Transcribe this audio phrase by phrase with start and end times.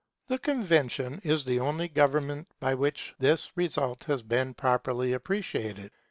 [0.29, 5.91] The Convention is the only government by which this result has been properly appreciated.